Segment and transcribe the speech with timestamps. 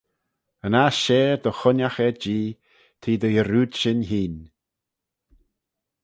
[0.65, 2.57] Yn aght share dy chooinaght er Jee,
[3.01, 4.41] t'eh dy yarrood shin hene.